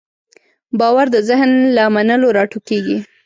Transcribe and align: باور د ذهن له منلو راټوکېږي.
باور 0.79 1.07
د 1.11 1.17
ذهن 1.29 1.51
له 1.75 1.83
منلو 1.95 2.27
راټوکېږي. 2.37 2.97